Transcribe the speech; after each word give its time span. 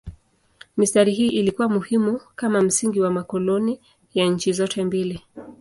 Mistari 0.77 1.13
hii 1.13 1.29
ilikuwa 1.29 1.69
muhimu 1.69 2.19
kama 2.35 2.61
msingi 2.61 3.01
wa 3.01 3.11
makoloni 3.11 3.79
ya 4.13 4.25
nchi 4.25 4.53
zote 4.53 4.83
mbili. 4.85 5.21